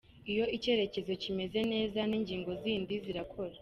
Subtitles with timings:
[0.31, 3.55] Iyo icyerekezo kimeze neza n’ingingo zindi zirakora.